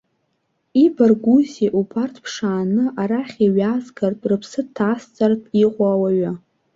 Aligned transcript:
Ибаргәузеи, 0.83 1.69
убарҭ 1.79 2.15
ԥшааны 2.23 2.85
арахь 3.01 3.35
иҩазгартә, 3.45 4.25
рыԥсы 4.29 4.61
ҭазҵартә 4.75 5.49
иҟоу 5.63 5.87
ауаҩы! 5.93 6.31